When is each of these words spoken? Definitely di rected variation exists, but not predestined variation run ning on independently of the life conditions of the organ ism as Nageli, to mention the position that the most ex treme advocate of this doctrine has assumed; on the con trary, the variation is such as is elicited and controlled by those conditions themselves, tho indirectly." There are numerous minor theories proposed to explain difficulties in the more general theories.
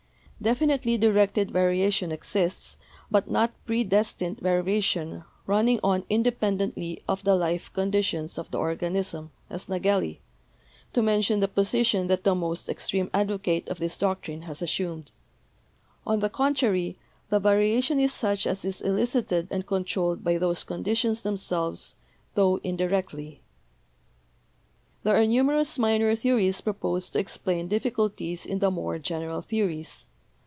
Definitely 0.43 0.97
di 0.97 1.05
rected 1.09 1.51
variation 1.51 2.11
exists, 2.11 2.79
but 3.11 3.29
not 3.29 3.53
predestined 3.67 4.39
variation 4.39 5.23
run 5.45 5.65
ning 5.65 5.79
on 5.83 6.03
independently 6.09 7.03
of 7.07 7.23
the 7.23 7.35
life 7.35 7.71
conditions 7.73 8.39
of 8.39 8.49
the 8.49 8.57
organ 8.57 8.95
ism 8.95 9.29
as 9.51 9.67
Nageli, 9.67 10.17
to 10.93 11.03
mention 11.03 11.41
the 11.41 11.47
position 11.47 12.07
that 12.07 12.23
the 12.23 12.33
most 12.33 12.67
ex 12.71 12.89
treme 12.89 13.11
advocate 13.13 13.69
of 13.69 13.77
this 13.77 13.95
doctrine 13.99 14.41
has 14.49 14.63
assumed; 14.63 15.11
on 16.07 16.21
the 16.21 16.27
con 16.29 16.55
trary, 16.55 16.95
the 17.29 17.39
variation 17.39 17.99
is 17.99 18.11
such 18.11 18.47
as 18.47 18.65
is 18.65 18.81
elicited 18.81 19.47
and 19.51 19.67
controlled 19.67 20.23
by 20.23 20.39
those 20.39 20.63
conditions 20.63 21.21
themselves, 21.21 21.93
tho 22.33 22.59
indirectly." 22.63 23.43
There 25.03 25.21
are 25.21 25.27
numerous 25.27 25.77
minor 25.77 26.15
theories 26.15 26.61
proposed 26.61 27.13
to 27.13 27.19
explain 27.19 27.67
difficulties 27.67 28.47
in 28.47 28.57
the 28.57 28.71
more 28.71 28.97
general 28.97 29.41
theories. 29.41 30.07